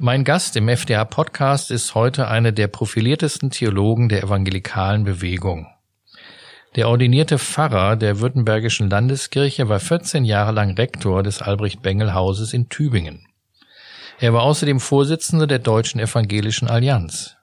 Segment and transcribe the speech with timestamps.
[0.00, 5.66] Mein Gast im FDA-Podcast ist heute einer der profiliertesten Theologen der evangelikalen Bewegung.
[6.76, 13.26] Der ordinierte Pfarrer der Württembergischen Landeskirche war 14 Jahre lang Rektor des Albrecht-Bengel-Hauses in Tübingen.
[14.20, 17.36] Er war außerdem Vorsitzender der Deutschen Evangelischen Allianz.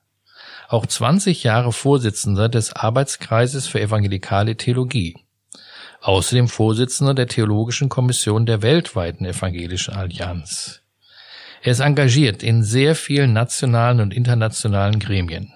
[0.68, 5.25] Auch 20 Jahre Vorsitzender des Arbeitskreises für evangelikale Theologie.
[6.06, 10.84] Außerdem Vorsitzender der Theologischen Kommission der weltweiten Evangelischen Allianz.
[11.64, 15.52] Er ist engagiert in sehr vielen nationalen und internationalen Gremien,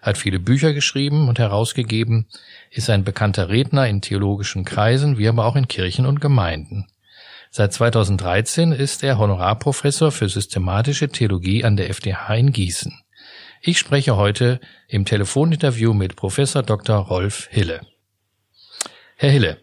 [0.00, 2.28] hat viele Bücher geschrieben und herausgegeben,
[2.70, 6.86] ist ein bekannter Redner in theologischen Kreisen, wie aber auch in Kirchen und Gemeinden.
[7.50, 12.98] Seit 2013 ist er Honorarprofessor für systematische Theologie an der FDH in Gießen.
[13.60, 16.96] Ich spreche heute im Telefoninterview mit Professor Dr.
[16.96, 17.82] Rolf Hille.
[19.16, 19.58] Herr Hille,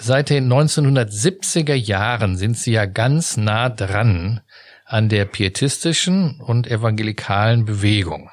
[0.00, 4.40] seit den 1970er Jahren sind Sie ja ganz nah dran
[4.84, 8.30] an der pietistischen und evangelikalen Bewegung.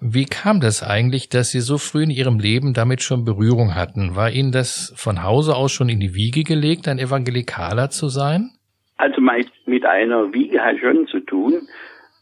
[0.00, 4.16] Wie kam das eigentlich, dass Sie so früh in Ihrem Leben damit schon Berührung hatten?
[4.16, 8.50] War Ihnen das von Hause aus schon in die Wiege gelegt, ein Evangelikaler zu sein?
[8.96, 9.20] Also
[9.66, 11.68] mit einer Wiege hat schon zu tun.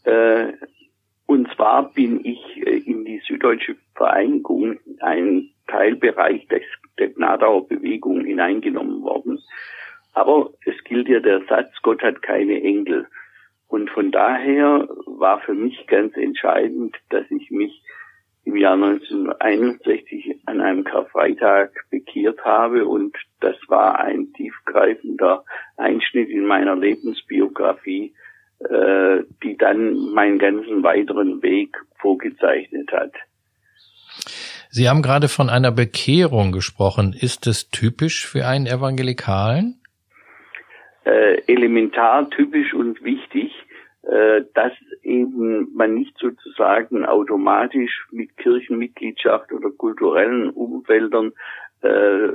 [0.05, 0.53] Äh,
[1.25, 6.47] und zwar bin ich äh, in die Süddeutsche Vereinigung, ein Teilbereich
[6.97, 9.39] der Gnadauer Bewegung hineingenommen worden.
[10.13, 13.07] Aber es gilt ja der Satz, Gott hat keine Enkel.
[13.67, 17.81] Und von daher war für mich ganz entscheidend, dass ich mich
[18.45, 25.45] im Jahr 1961 an einem Karfreitag bekehrt habe und das war ein tiefgreifender
[25.77, 28.13] Einschnitt in meiner Lebensbiografie,
[28.59, 33.13] äh, die dann meinen ganzen weiteren Weg vorgezeichnet hat.
[34.75, 37.13] Sie haben gerade von einer Bekehrung gesprochen.
[37.13, 39.79] Ist es typisch für einen Evangelikalen?
[41.05, 43.51] Äh, elementar, typisch und wichtig
[44.03, 51.31] äh, dass eben man nicht sozusagen automatisch mit Kirchenmitgliedschaft oder kulturellen Umfeldern
[51.81, 52.29] äh,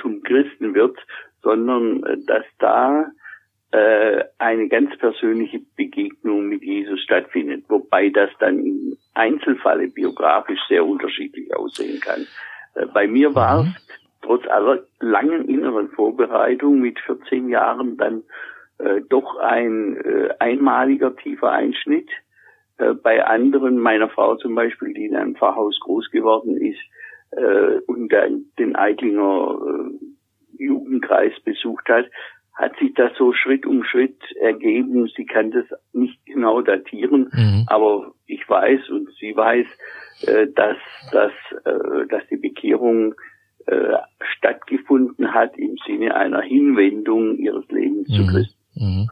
[0.00, 0.98] zum Christen wird,
[1.42, 3.06] sondern äh, dass da
[3.72, 10.84] äh, eine ganz persönliche Begegnung mit Jesus stattfindet, wobei das dann im Einzelfalle biografisch sehr
[10.84, 12.26] unterschiedlich aussehen kann.
[12.74, 13.74] Äh, bei mir war es mhm.
[14.22, 18.22] trotz aller langen inneren Vorbereitung mit 14 Jahren dann
[18.78, 22.08] äh, doch ein äh, einmaliger tiefer Einschnitt.
[22.78, 26.80] Äh, bei anderen, meiner Frau zum Beispiel, die in einem Pfarrhaus groß geworden ist
[27.30, 28.12] äh, und
[28.58, 32.06] den Eitlinger äh, Jugendkreis besucht hat,
[32.60, 35.10] hat sich das so Schritt um Schritt ergeben.
[35.16, 37.64] Sie kann das nicht genau datieren, mhm.
[37.66, 39.66] aber ich weiß und sie weiß,
[40.26, 40.76] äh, dass,
[41.10, 41.32] dass,
[41.64, 43.14] äh, dass die Bekehrung
[43.66, 43.94] äh,
[44.36, 48.14] stattgefunden hat im Sinne einer Hinwendung ihres Lebens mhm.
[48.14, 48.56] zu Christus.
[48.74, 49.10] Mhm.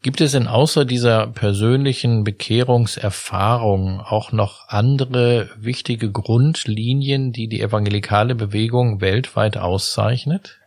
[0.00, 8.34] Gibt es denn außer dieser persönlichen Bekehrungserfahrung auch noch andere wichtige Grundlinien, die die evangelikale
[8.34, 10.61] Bewegung weltweit auszeichnet?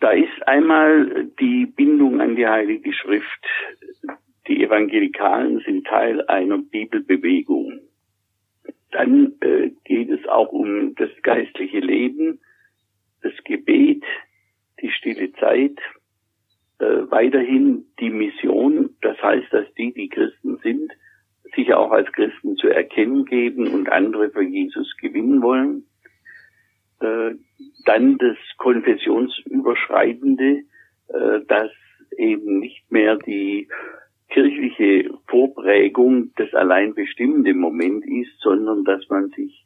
[0.00, 3.46] Da ist einmal die Bindung an die Heilige Schrift.
[4.46, 7.80] Die Evangelikalen sind Teil einer Bibelbewegung.
[8.92, 12.40] Dann äh, geht es auch um das geistliche Leben,
[13.22, 14.04] das Gebet,
[14.80, 15.78] die stille Zeit,
[16.78, 20.92] äh, weiterhin die Mission, das heißt, dass die, die Christen sind,
[21.56, 25.87] sich auch als Christen zu erkennen geben und andere für Jesus gewinnen wollen.
[27.00, 27.34] Äh,
[27.84, 30.62] dann das Konfessionsüberschreitende,
[31.08, 31.70] äh, dass
[32.16, 33.68] eben nicht mehr die
[34.28, 39.64] kirchliche Vorprägung das allein bestimmende Moment ist, sondern dass man sich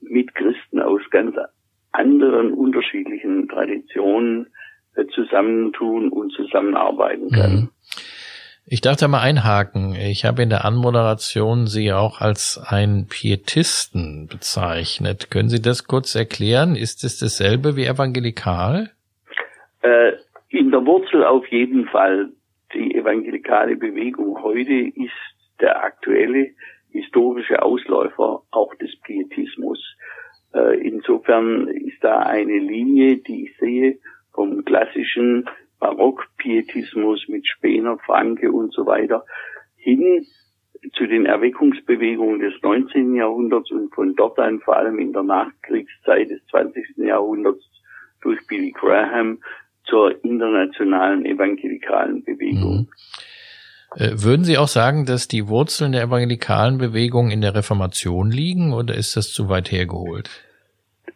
[0.00, 1.36] mit Christen aus ganz
[1.92, 4.48] anderen unterschiedlichen Traditionen
[4.94, 7.52] äh, zusammentun und zusammenarbeiten kann.
[7.52, 7.68] Mhm.
[8.74, 9.94] Ich darf da mal einhaken.
[9.94, 15.30] Ich habe in der Anmoderation Sie auch als ein Pietisten bezeichnet.
[15.30, 16.74] Können Sie das kurz erklären?
[16.74, 18.88] Ist es dasselbe wie evangelikal?
[19.82, 20.12] Äh,
[20.48, 22.30] in der Wurzel auf jeden Fall.
[22.72, 25.12] Die evangelikale Bewegung heute ist
[25.60, 26.52] der aktuelle
[26.92, 29.80] historische Ausläufer auch des Pietismus.
[30.54, 33.98] Äh, insofern ist da eine Linie, die ich sehe,
[34.32, 35.44] vom klassischen
[35.82, 39.24] Barockpietismus mit Spener, Franke und so weiter
[39.76, 40.24] hin
[40.94, 43.16] zu den Erweckungsbewegungen des 19.
[43.16, 46.98] Jahrhunderts und von dort an vor allem in der Nachkriegszeit des 20.
[46.98, 47.64] Jahrhunderts
[48.20, 49.38] durch Billy Graham
[49.84, 52.76] zur internationalen evangelikalen Bewegung.
[52.76, 52.88] Mhm.
[53.96, 58.72] Äh, würden Sie auch sagen, dass die Wurzeln der evangelikalen Bewegung in der Reformation liegen
[58.72, 60.30] oder ist das zu weit hergeholt?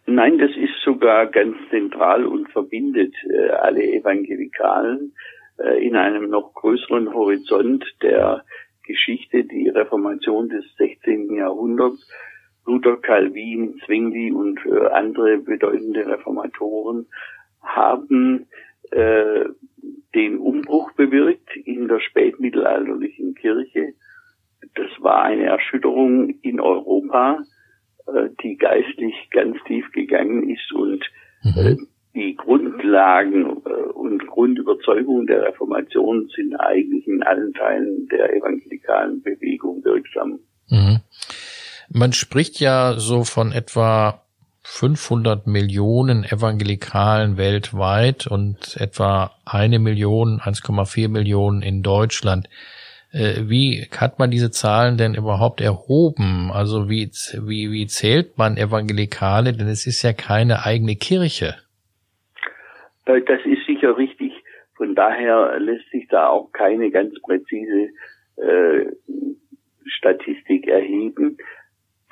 [0.07, 0.66] Nein, das ist
[1.07, 5.13] sogar ganz zentral und verbindet äh, alle Evangelikalen
[5.57, 8.45] äh, in einem noch größeren Horizont der
[8.85, 11.33] Geschichte, die Reformation des 16.
[11.33, 12.11] Jahrhunderts.
[12.67, 17.07] Luther, Calvin, Zwingli und äh, andere bedeutende Reformatoren
[17.63, 18.49] haben
[18.91, 19.45] äh,
[20.13, 23.93] den Umbruch bewirkt in der spätmittelalterlichen Kirche.
[24.75, 27.39] Das war eine Erschütterung in Europa,
[28.43, 31.05] die geistlich ganz tief gegangen ist und
[31.43, 31.89] äh, mhm.
[32.15, 39.85] die Grundlagen äh, und Grundüberzeugungen der Reformation sind eigentlich in allen Teilen der evangelikalen Bewegung
[39.85, 40.39] wirksam.
[40.69, 41.01] Mhm.
[41.89, 44.23] Man spricht ja so von etwa
[44.63, 52.49] 500 Millionen Evangelikalen weltweit und etwa eine Million, 1,4 Millionen in Deutschland.
[53.13, 56.51] Äh, wie hat man diese Zahlen denn überhaupt erhoben?
[56.53, 57.11] Also wie,
[57.47, 59.53] wie, wie zählt man Evangelikale?
[59.53, 61.57] Denn es ist ja keine eigene Kirche.
[63.07, 64.33] Äh, das ist sicher richtig.
[64.77, 67.89] Von daher lässt sich da auch keine ganz präzise
[68.37, 68.87] äh,
[69.87, 71.39] Statistik erheben.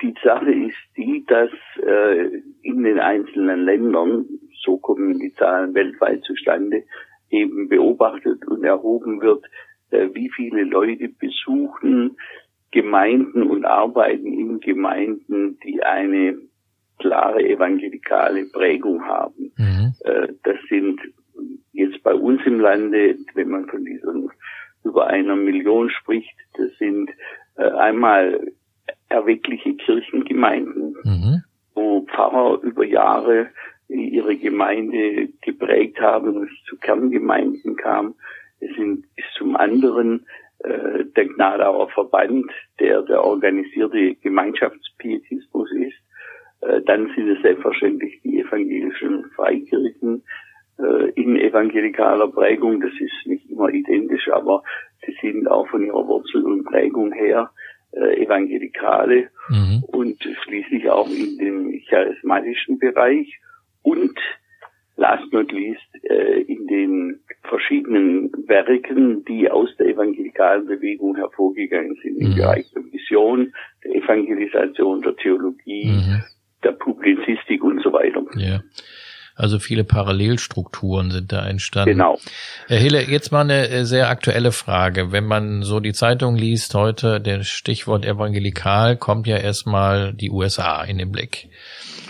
[0.01, 1.51] Die Sache ist die, dass
[1.85, 4.25] äh, in den einzelnen Ländern,
[4.63, 6.83] so kommen die Zahlen weltweit zustande,
[7.29, 9.45] eben beobachtet und erhoben wird,
[9.91, 12.17] wie viele Leute besuchen
[12.71, 16.37] Gemeinden und arbeiten in Gemeinden, die eine
[16.99, 19.51] klare evangelikale Prägung haben.
[19.57, 19.93] Mhm.
[20.03, 20.99] Äh, das sind
[21.71, 24.29] jetzt bei uns im Lande, wenn man von diesen
[24.83, 27.09] über einer Million spricht, das sind
[27.55, 28.51] äh, einmal
[29.09, 31.43] erweckliche Kirchengemeinden, mhm.
[31.73, 33.47] wo Pfarrer über Jahre
[33.87, 38.15] ihre Gemeinde geprägt haben und es zu Kerngemeinden kam.
[38.65, 40.25] Es sind, ist zum anderen
[40.59, 45.97] äh, der Gnadauer Verband, der der organisierte Gemeinschaftspietismus ist.
[46.61, 50.23] Äh, dann sind es selbstverständlich die evangelischen Freikirchen
[50.79, 52.81] äh, in evangelikaler Prägung.
[52.81, 54.63] Das ist nicht immer identisch, aber
[55.05, 57.51] sie sind auch von ihrer Wurzel und Prägung her
[57.91, 59.83] äh, Evangelikale mhm.
[59.87, 63.39] und schließlich auch in dem charismatischen Bereich
[63.83, 64.17] und
[64.97, 72.19] last not least äh, in den verschiedenen Werken, die aus der evangelikalen Bewegung hervorgegangen sind,
[72.19, 72.27] mhm.
[72.27, 73.53] im Bereich der Mission,
[73.83, 76.23] der Evangelisation, der Theologie, mhm.
[76.63, 78.23] der Publizistik und so weiter.
[78.35, 78.61] Ja.
[79.35, 81.91] Also viele Parallelstrukturen sind da entstanden.
[81.91, 82.17] Genau.
[82.67, 85.11] Herr Hille, jetzt mal eine äh, sehr aktuelle Frage.
[85.11, 90.81] Wenn man so die Zeitung liest heute, der Stichwort evangelikal, kommt ja erstmal die USA
[90.83, 91.49] in den Blick.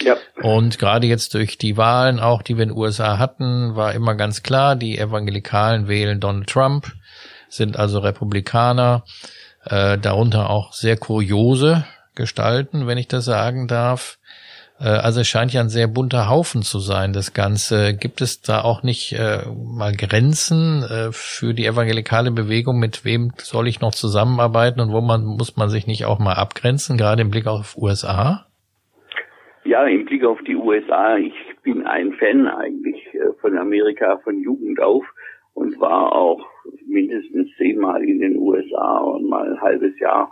[0.04, 0.18] Ja.
[0.42, 4.13] Und gerade jetzt durch die Wahlen, auch die wir in den USA hatten, war immer
[4.13, 6.92] ganz klar, die Evangelikalen wählen Donald Trump,
[7.50, 9.04] sind also Republikaner,
[9.66, 14.19] äh, darunter auch sehr kuriose Gestalten, wenn ich das sagen darf.
[14.80, 17.95] Äh, also es scheint ja ein sehr bunter Haufen zu sein, das Ganze.
[17.95, 22.80] Gibt es da auch nicht äh, mal Grenzen äh, für die evangelikale Bewegung?
[22.80, 26.33] Mit wem soll ich noch zusammenarbeiten und wo man muss man sich nicht auch mal
[26.33, 28.45] abgrenzen, gerade im Blick auf USA?
[29.63, 31.18] Ja, im Blick auf die USA.
[31.18, 31.33] Ich
[31.63, 33.01] bin ein Fan eigentlich
[33.42, 35.04] von Amerika von Jugend auf
[35.56, 36.45] und war auch
[36.86, 40.31] mindestens zehnmal in den USA und mal ein halbes Jahr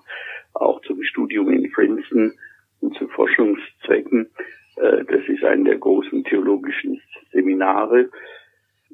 [0.54, 2.34] auch zum Studium in Princeton
[2.84, 4.30] und zu Forschungszwecken.
[4.78, 7.02] Äh, das ist ein der großen theologischen
[7.32, 8.10] Seminare.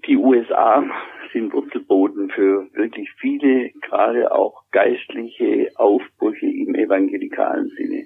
[0.07, 0.85] Die USA
[1.33, 8.05] sind Wurzelboden für wirklich viele, gerade auch geistliche Aufbrüche im evangelikalen Sinne.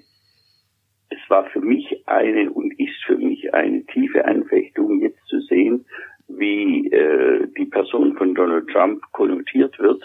[1.10, 5.86] Es war für mich eine und ist für mich eine tiefe Anfechtung, jetzt zu sehen,
[6.28, 10.02] wie äh, die Person von Donald Trump konnotiert wird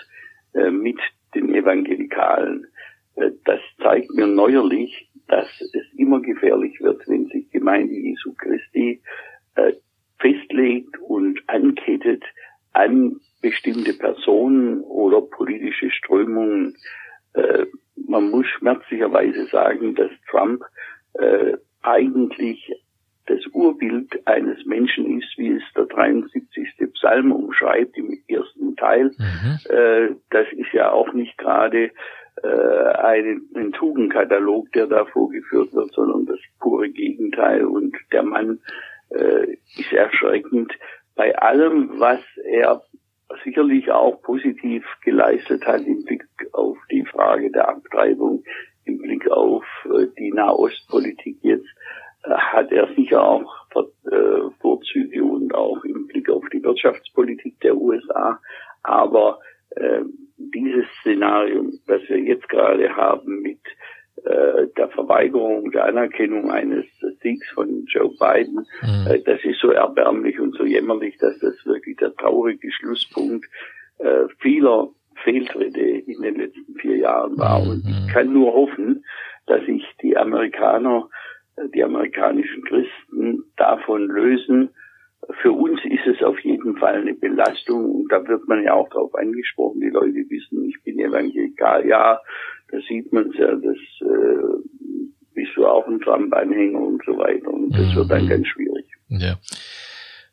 [0.53, 0.99] äh, mit
[1.33, 2.67] den Evangelikalen.
[3.15, 9.01] Äh, das zeigt mir neuerlich, dass es immer gefährlich wird, wenn sich Gemeinde Jesu Christi
[9.55, 9.73] äh,
[10.19, 12.23] festlegt und ankettet
[12.73, 16.75] an bestimmte Personen oder politische Strömungen.
[17.33, 20.63] Äh, man muss schmerzlicherweise sagen, dass Trump
[21.13, 22.71] äh, eigentlich
[23.27, 26.67] das Urbild eines Menschen ist, wie es der 73.
[26.93, 29.11] Psalm umschreibt im ersten Teil.
[29.17, 29.59] Mhm.
[29.69, 31.91] Äh, das ist ja auch nicht gerade
[32.43, 37.65] äh, ein, ein Tugendkatalog, der da vorgeführt wird, sondern das pure Gegenteil.
[37.65, 38.59] Und der Mann
[39.09, 40.73] äh, ist erschreckend
[41.15, 42.81] bei allem, was er
[43.43, 48.43] sicherlich auch positiv geleistet hat im Blick auf die Frage der Abtreibung,
[48.85, 51.67] im Blick auf äh, die Nahostpolitik jetzt,
[52.23, 57.75] äh, hat er sicher auch äh, Vorzüge und auch im Blick auf die Wirtschaftspolitik der
[57.75, 58.39] USA.
[58.83, 59.39] Aber
[59.71, 60.01] äh,
[60.37, 63.59] dieses Szenario, das wir jetzt gerade haben mit
[64.25, 66.85] äh, der Verweigerung der Anerkennung eines
[67.21, 69.07] Siegs von Joe Biden, mhm.
[69.11, 73.45] äh, das ist so erbärmlich und so jämmerlich, dass das wirklich der traurige Schlusspunkt
[73.99, 74.89] äh, vieler
[75.23, 77.59] Fehltritte in den letzten vier Jahren war.
[77.59, 77.69] Mhm.
[77.69, 79.05] Und ich kann nur hoffen,
[79.45, 81.09] dass sich die Amerikaner,
[81.73, 84.69] die amerikanischen Christen davon lösen.
[85.41, 88.89] Für uns ist es auf jeden Fall eine Belastung und da wird man ja auch
[88.89, 89.79] darauf angesprochen.
[89.81, 91.87] Die Leute wissen, ich bin evangelikal.
[91.87, 92.19] Ja,
[92.71, 94.39] da sieht man es ja, das äh,
[95.33, 97.47] bist du auch ein Trump-Anhänger und so weiter.
[97.47, 97.95] Und das mhm.
[97.95, 98.29] wird dann mhm.
[98.29, 98.85] ganz schwierig.
[99.09, 99.37] Ja.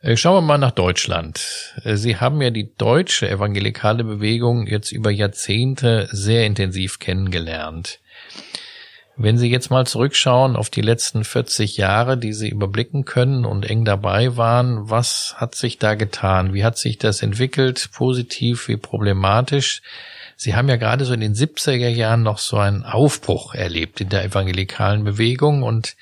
[0.01, 1.75] Äh, schauen wir mal nach Deutschland.
[1.85, 8.01] Äh, Sie haben ja die deutsche evangelikale Bewegung jetzt über Jahrzehnte sehr intensiv kennengelernt.
[9.19, 13.65] Wenn Sie jetzt mal zurückschauen auf die letzten 40 Jahre, die Sie überblicken können und
[13.65, 16.53] eng dabei waren, was hat sich da getan?
[16.53, 17.89] Wie hat sich das entwickelt?
[17.95, 19.81] Positiv wie problematisch?
[20.37, 24.11] Sie haben ja gerade so in den 70er Jahren noch so einen Aufbruch erlebt in
[24.11, 25.97] der evangelikalen Bewegung und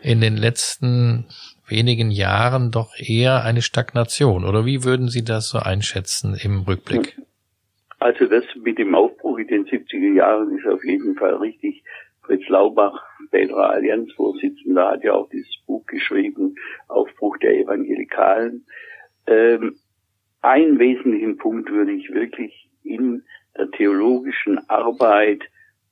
[0.00, 1.26] in den letzten
[1.66, 4.44] wenigen Jahren doch eher eine Stagnation.
[4.44, 7.18] Oder wie würden Sie das so einschätzen im Rückblick?
[7.98, 11.82] Also das mit dem Aufbruch in den 70er Jahren ist auf jeden Fall richtig.
[12.24, 16.54] Fritz Laubach, späterer Allianzvorsitzender, hat ja auch dieses Buch geschrieben,
[16.88, 18.66] Aufbruch der Evangelikalen.
[19.26, 19.76] Ähm,
[20.42, 23.22] einen wesentlichen Punkt würde ich wirklich in
[23.56, 25.42] der theologischen Arbeit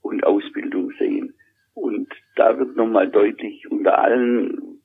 [0.02, 1.34] und Ausbildung sehen.
[1.74, 4.80] Und da wird nochmal deutlich, unter allen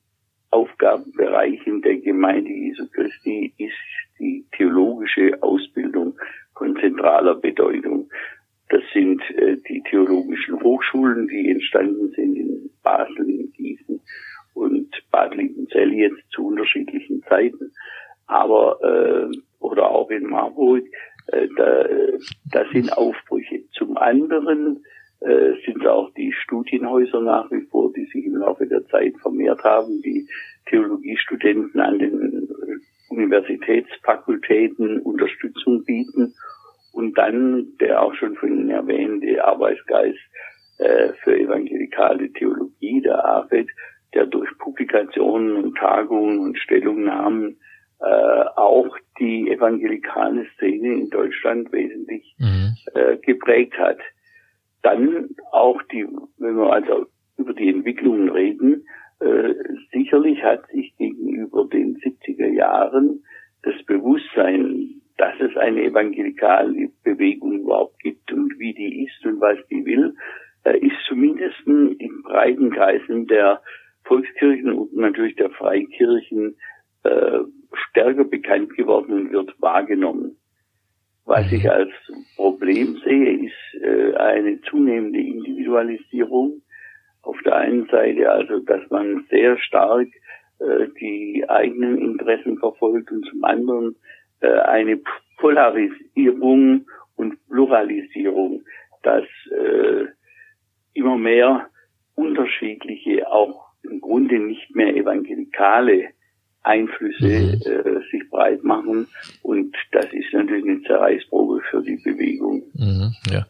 [0.50, 3.74] Aufgabenbereichen der Gemeinde Jesu Christi ist
[4.18, 6.18] die theologische Ausbildung
[6.56, 8.08] von zentraler Bedeutung.
[8.70, 14.00] Das sind äh, die theologischen Hochschulen, die entstanden sind in Basel, in Gießen
[14.54, 17.72] und Bad Liebenzell jetzt zu unterschiedlichen Zeiten,
[18.26, 20.84] aber äh, oder auch in Marburg.
[21.28, 21.86] Äh, da,
[22.52, 23.62] da sind Aufbrüche.
[23.72, 24.84] Zum anderen
[25.20, 29.62] äh, sind auch die Studienhäuser nach wie vor, die sich im Laufe der Zeit vermehrt
[29.64, 30.28] haben, die
[30.66, 32.48] Theologiestudenten an den
[33.08, 36.34] Universitätsfakultäten Unterstützung bieten
[36.98, 40.18] und dann der auch schon von Ihnen erwähnte Arbeitsgeist
[40.78, 43.68] äh, für evangelikale Theologie, der AFED,
[44.14, 47.56] der durch Publikationen und Tagungen und Stellungnahmen
[48.00, 48.04] äh,
[48.56, 52.74] auch die evangelikale Szene in Deutschland wesentlich mhm.
[52.94, 53.98] äh, geprägt hat.
[54.82, 56.04] Dann auch die,
[56.38, 58.88] wenn wir also über die Entwicklungen reden,
[59.20, 59.54] äh,
[59.92, 63.22] sicherlich hat sich gegenüber den 70er Jahren
[63.62, 65.82] das Bewusstsein, dass es eine
[66.38, 70.14] evangelikale Bewegung überhaupt gibt und wie die ist und was die will,
[70.64, 73.60] äh, ist zumindest in breiten Kreisen der
[74.04, 76.56] Volkskirchen und natürlich der Freikirchen
[77.04, 77.40] äh,
[77.90, 80.36] stärker bekannt geworden und wird wahrgenommen.
[81.24, 81.90] Was ich als
[82.36, 86.62] Problem sehe, ist äh, eine zunehmende Individualisierung.
[87.22, 90.08] Auf der einen Seite also, dass man sehr stark
[90.60, 93.96] äh, die eigenen Interessen verfolgt und zum anderen
[94.40, 94.98] äh, eine
[95.38, 98.62] Polarisierung und Pluralisierung,
[99.02, 100.06] dass äh,
[100.94, 101.68] immer mehr
[102.14, 106.08] unterschiedliche, auch im Grunde nicht mehr evangelikale
[106.62, 107.62] Einflüsse mhm.
[107.64, 109.06] äh, sich breit machen.
[109.42, 112.62] Und das ist natürlich eine Zerreißprobe für die Bewegung.
[112.74, 113.46] Mhm, ja.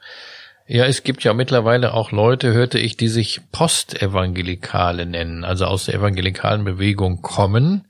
[0.71, 5.87] Ja, es gibt ja mittlerweile auch Leute, hörte ich, die sich Postevangelikale nennen, also aus
[5.87, 7.89] der evangelikalen Bewegung kommen,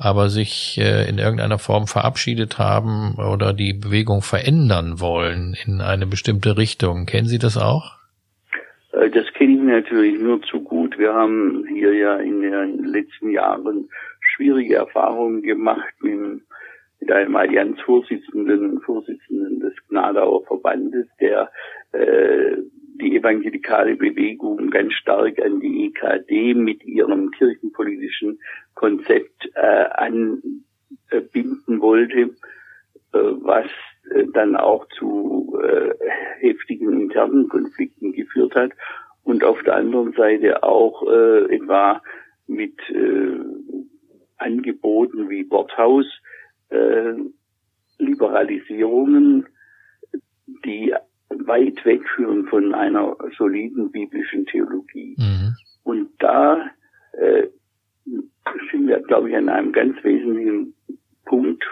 [0.00, 6.06] aber sich äh, in irgendeiner Form verabschiedet haben oder die Bewegung verändern wollen in eine
[6.06, 7.04] bestimmte Richtung.
[7.04, 7.98] Kennen Sie das auch?
[8.92, 10.98] Äh, das kenne ich natürlich nur zu gut.
[10.98, 13.90] Wir haben hier ja in den letzten Jahren
[14.20, 16.40] schwierige Erfahrungen gemacht mit,
[17.00, 21.50] mit einem Allianzvorsitzenden, Vorsitzenden des Gnadauer Verbandes, der
[21.92, 22.56] äh,
[23.10, 28.38] die evangelikale Bewegung ganz stark an die EKD mit ihrem kirchenpolitischen
[28.74, 32.28] Konzept äh, anbinden wollte, äh,
[33.12, 33.66] was
[34.14, 35.92] äh, dann auch zu äh,
[36.38, 38.70] heftigen internen Konflikten geführt hat.
[39.24, 42.00] Und auf der anderen Seite auch äh, etwa
[42.46, 43.40] mit äh,
[44.38, 46.06] Angeboten wie Worthaus,
[47.98, 49.48] Liberalisierungen,
[50.64, 50.94] die
[51.30, 55.16] weit wegführen von einer soliden biblischen Theologie.
[55.18, 55.56] Mhm.
[55.84, 56.70] Und da
[57.12, 57.48] äh,
[58.70, 60.74] sind wir, glaube ich, an einem ganz wesentlichen
[61.24, 61.64] Punkt,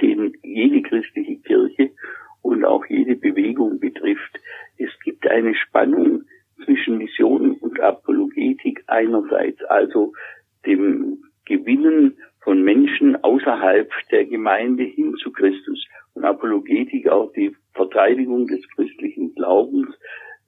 [0.00, 1.90] den jede christliche Kirche
[2.42, 4.38] und auch jede Bewegung betrifft.
[4.78, 6.22] Es gibt eine Spannung
[6.64, 10.12] zwischen Mission und Apologetik einerseits, also
[10.66, 15.86] dem Gewinnen von Menschen außerhalb der Gemeinde hin zu Christus.
[16.14, 17.54] Und Apologetik auch die
[17.90, 19.88] Verteidigung des christlichen Glaubens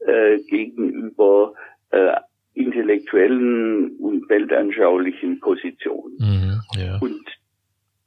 [0.07, 1.55] äh, gegenüber
[1.91, 2.15] äh,
[2.55, 6.13] intellektuellen und weltanschaulichen Position.
[6.19, 6.99] Mhm, ja.
[7.01, 7.25] Und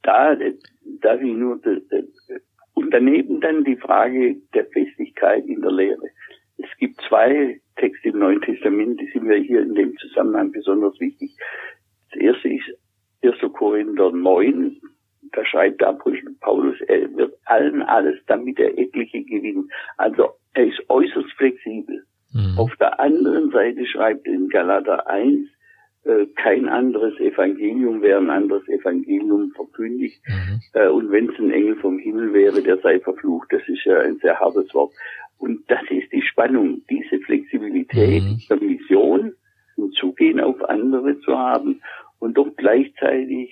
[0.02, 0.36] da
[1.00, 1.60] darf ich nur
[2.74, 6.08] und daneben dann die Frage der Festigkeit in der Lehre.
[6.58, 10.98] Es gibt zwei Texte im Neuen Testament, die sind mir hier in dem Zusammenhang besonders
[11.00, 11.30] wichtig.
[12.12, 12.78] Das erste ist
[13.22, 13.52] 1.
[13.52, 14.80] Korinther 9,
[15.36, 19.70] da schreibt der Apostel Paulus, er wird allen alles, damit er etliche gewinnt.
[19.96, 22.04] Also er ist äußerst flexibel.
[22.32, 22.58] Mhm.
[22.58, 25.48] Auf der anderen Seite schreibt in Galater 1,
[26.04, 30.20] äh, kein anderes Evangelium wäre ein anderes Evangelium verkündigt.
[30.26, 30.60] Mhm.
[30.72, 33.52] Äh, und wenn es ein Engel vom Himmel wäre, der sei verflucht.
[33.52, 34.92] Das ist ja ein sehr hartes Wort.
[35.38, 38.38] Und das ist die Spannung, diese Flexibilität mhm.
[38.48, 39.32] der Mission,
[39.76, 41.82] ein Zugehen auf andere zu haben
[42.20, 43.50] und doch gleichzeitig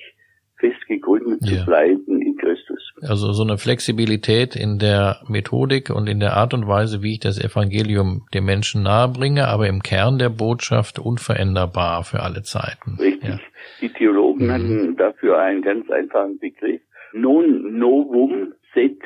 [0.56, 1.58] fest gegründet ja.
[1.58, 2.92] zu bleiben in Christus.
[3.02, 7.20] Also so eine Flexibilität in der Methodik und in der Art und Weise, wie ich
[7.20, 12.96] das Evangelium dem Menschen nahebringe, aber im Kern der Botschaft unveränderbar für alle Zeiten.
[12.98, 13.28] Richtig.
[13.28, 13.40] Ja.
[13.80, 14.52] Die Theologen mhm.
[14.52, 16.80] hatten dafür einen ganz einfachen Begriff.
[17.12, 18.98] Non novum set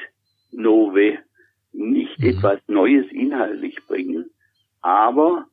[0.52, 1.18] nove.
[1.72, 2.30] Nicht mhm.
[2.30, 4.30] etwas Neues inhaltlich bringen,
[4.80, 5.46] aber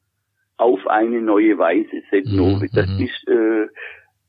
[0.57, 2.35] auf eine neue Weise set mhm.
[2.35, 2.67] nove.
[2.73, 3.05] Das mhm.
[3.05, 3.67] ist äh,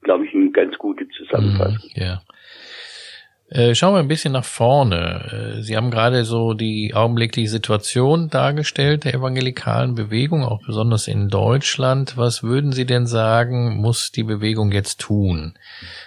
[0.07, 1.91] glaube ich, eine ganz gute Zusammenfassung.
[1.95, 2.23] Mhm, ja.
[3.49, 5.57] Äh, schauen wir ein bisschen nach vorne.
[5.59, 11.29] Äh, Sie haben gerade so die augenblickliche Situation dargestellt der evangelikalen Bewegung, auch besonders in
[11.29, 12.17] Deutschland.
[12.17, 15.55] Was würden Sie denn sagen, muss die Bewegung jetzt tun?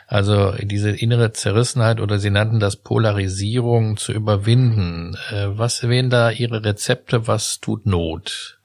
[0.08, 5.15] Also diese innere Zerrissenheit oder Sie nannten das Polarisierung zu überwinden.
[5.32, 7.27] Äh, was wären da Ihre Rezepte?
[7.27, 8.59] Was tut Not?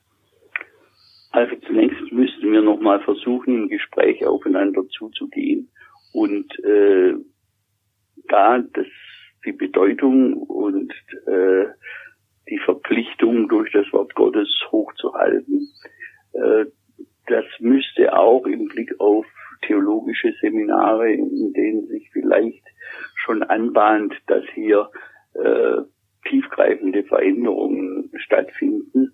[2.55, 5.73] Wir nochmal versuchen, im Gespräch aufeinander zuzugehen
[6.13, 7.15] und äh,
[8.29, 8.87] da das,
[9.45, 10.93] die Bedeutung und
[11.27, 11.65] äh,
[12.49, 15.69] die Verpflichtung durch das Wort Gottes hochzuhalten.
[16.35, 16.67] Äh,
[17.27, 19.27] das müsste auch im Blick auf
[19.67, 22.63] theologische Seminare, in denen sich vielleicht
[23.17, 24.91] schon anbahnt, dass hier
[25.35, 25.83] äh,
[26.29, 29.13] tiefgreifende Veränderungen stattfinden,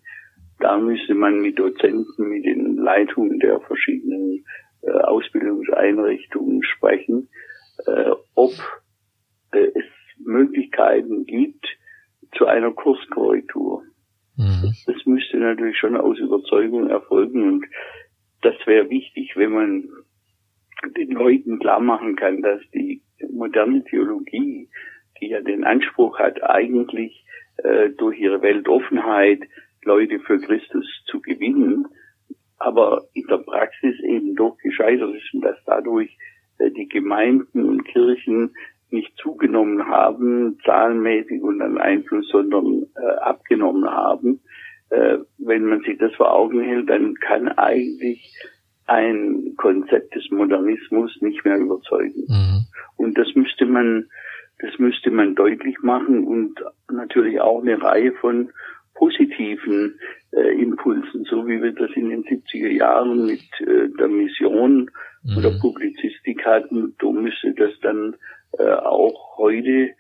[0.61, 4.45] da müsste man mit Dozenten, mit den Leitungen der verschiedenen
[4.83, 7.29] äh, Ausbildungseinrichtungen sprechen,
[7.87, 8.53] äh, ob
[9.53, 9.85] äh, es
[10.19, 11.67] Möglichkeiten gibt
[12.37, 13.83] zu einer Kurskorrektur.
[14.37, 14.75] Mhm.
[14.87, 17.67] Das müsste natürlich schon aus Überzeugung erfolgen und
[18.43, 19.89] das wäre wichtig, wenn man
[20.97, 24.69] den Leuten klar machen kann, dass die moderne Theologie,
[25.21, 27.25] die ja den Anspruch hat, eigentlich
[27.59, 29.43] äh, durch ihre Weltoffenheit
[29.85, 31.87] Leute für Christus zu gewinnen,
[32.59, 36.17] aber in der Praxis eben doch gescheitert ist und dass dadurch
[36.59, 38.55] äh, die Gemeinden und Kirchen
[38.91, 44.41] nicht zugenommen haben, zahlenmäßig und an Einfluss, sondern äh, abgenommen haben.
[44.91, 48.35] Äh, wenn man sich das vor Augen hält, dann kann eigentlich
[48.87, 52.25] ein Konzept des Modernismus nicht mehr überzeugen.
[52.29, 52.67] Mhm.
[52.97, 54.09] Und das müsste man,
[54.59, 58.51] das müsste man deutlich machen und natürlich auch eine Reihe von
[59.01, 59.99] positiven
[60.33, 64.91] äh, Impulsen, so wie wir das in den 70er Jahren mit äh, der Mission
[65.25, 65.39] mhm.
[65.39, 68.15] oder Publizistik hatten, so müsste das dann
[68.59, 69.91] äh, auch heute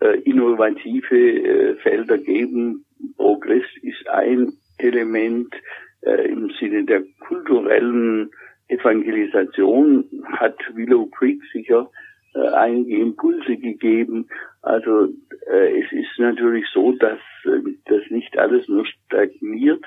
[0.00, 2.84] äh, innovative äh, Felder geben.
[3.16, 5.54] Progress ist ein Element
[6.02, 8.30] äh, im Sinne der kulturellen
[8.66, 11.88] Evangelisation, hat Willow Creek sicher
[12.34, 14.26] äh, einige Impulse gegeben.
[14.62, 15.08] Also
[15.52, 19.84] es ist natürlich so, dass äh, das nicht alles nur stagniert,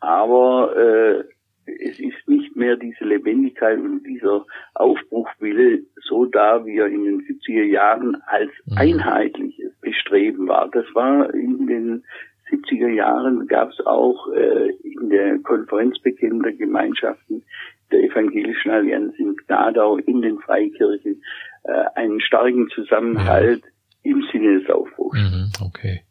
[0.00, 1.24] aber äh,
[1.66, 7.20] es ist nicht mehr diese Lebendigkeit und dieser Aufbruchwille so da, wie er in den
[7.20, 8.78] 70er Jahren als mhm.
[8.78, 10.70] einheitliches Bestreben war.
[10.72, 12.04] Das war in den
[12.50, 17.42] 70er Jahren gab es auch äh, in der Konferenz bekennender Gemeinschaften
[17.90, 21.22] der Evangelischen Allianz in Gnadau in den Freikirchen
[21.64, 23.70] äh, einen starken Zusammenhalt ja.
[24.08, 25.18] Im Sinne des Aufbruchs.
[25.18, 26.02] Mhm, okay.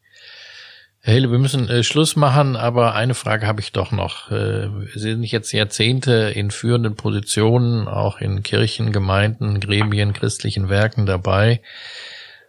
[1.02, 4.30] Herr Hele, wir müssen äh, Schluss machen, aber eine Frage habe ich doch noch.
[4.30, 11.06] Äh, Sie sind jetzt Jahrzehnte in führenden Positionen, auch in Kirchen, Gemeinden, Gremien, christlichen Werken
[11.06, 11.62] dabei.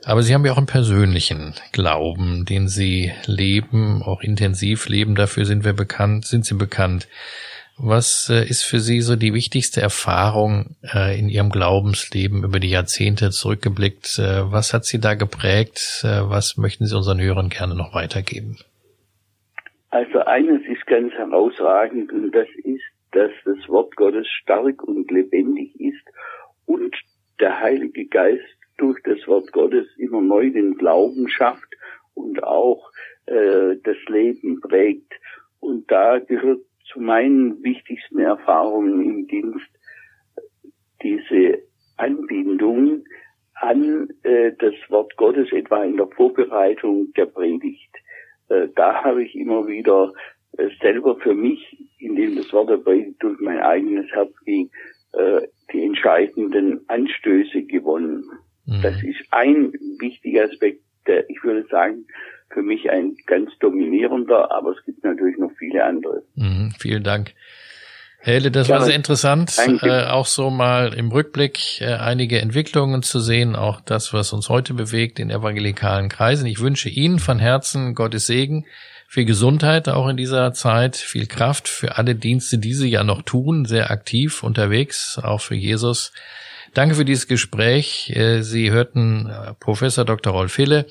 [0.04, 5.14] Aber Sie haben ja auch einen persönlichen Glauben, den Sie leben, auch intensiv leben.
[5.14, 7.06] Dafür sind wir bekannt, sind Sie bekannt.
[7.80, 12.70] Was äh, ist für Sie so die wichtigste Erfahrung äh, in Ihrem Glaubensleben über die
[12.70, 14.18] Jahrzehnte zurückgeblickt?
[14.18, 16.02] Äh, was hat Sie da geprägt?
[16.02, 18.58] Äh, was möchten Sie unseren Hörern gerne noch weitergeben?
[19.90, 25.80] Also eines ist ganz herausragend und das ist, dass das Wort Gottes stark und lebendig
[25.80, 26.04] ist
[26.66, 26.94] und
[27.40, 28.42] der Heilige Geist
[28.76, 31.76] durch das Wort Gottes immer neu den Glauben schafft
[32.14, 32.90] und auch
[33.26, 35.12] äh, das Leben prägt.
[35.60, 36.60] Und da gehört
[36.92, 39.68] zu meinen wichtigsten Erfahrungen im Dienst
[41.02, 41.62] diese
[41.96, 43.04] Anbindung
[43.54, 47.90] an äh, das Wort Gottes, etwa in der Vorbereitung der Predigt.
[48.48, 50.12] Äh, da habe ich immer wieder
[50.56, 51.60] äh, selber für mich,
[51.98, 54.70] indem das Wort der Predigt durch mein eigenes Herz ging,
[55.12, 58.24] äh, die entscheidenden Anstöße gewonnen.
[58.66, 58.82] Mhm.
[58.82, 62.06] Das ist ein wichtiger Aspekt, der, ich würde sagen,
[62.50, 66.22] für mich ein ganz dominierender, aber es gibt natürlich noch viele andere.
[66.34, 67.34] Mhm, vielen Dank.
[68.20, 73.20] Hele, das war sehr interessant, äh, auch so mal im Rückblick äh, einige Entwicklungen zu
[73.20, 76.46] sehen, auch das, was uns heute bewegt in evangelikalen Kreisen.
[76.46, 78.66] Ich wünsche Ihnen von Herzen Gottes Segen,
[79.06, 83.22] viel Gesundheit auch in dieser Zeit, viel Kraft für alle Dienste, die Sie ja noch
[83.22, 86.12] tun, sehr aktiv unterwegs, auch für Jesus.
[86.74, 88.12] Danke für dieses Gespräch.
[88.14, 90.32] Äh, Sie hörten äh, Professor Dr.
[90.32, 90.86] Rolf Hille.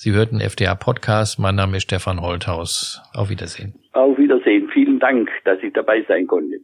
[0.00, 1.40] Sie hörten FDA Podcast.
[1.40, 3.02] Mein Name ist Stefan Holthaus.
[3.14, 3.74] Auf Wiedersehen.
[3.94, 4.70] Auf Wiedersehen.
[4.72, 6.60] Vielen Dank, dass ich dabei sein konnte.